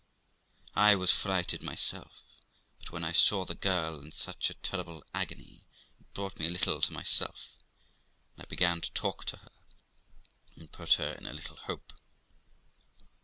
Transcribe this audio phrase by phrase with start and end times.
[0.75, 2.23] I was frighted myself,
[2.79, 5.63] but when I saw the girl in such a terrible agony,
[5.99, 7.49] it brought me a little to myself,
[8.35, 9.51] and I began to talk to her,
[10.55, 11.93] and put her in a little hope.